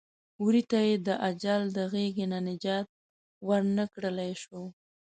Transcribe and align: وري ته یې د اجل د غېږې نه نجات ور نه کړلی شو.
وري 0.43 0.63
ته 0.71 0.77
یې 0.87 0.95
د 1.07 1.09
اجل 1.29 1.61
د 1.77 1.79
غېږې 1.91 2.25
نه 2.31 2.39
نجات 2.47 2.87
ور 3.47 3.61
نه 3.77 3.85
کړلی 3.93 4.31
شو. 4.41 4.61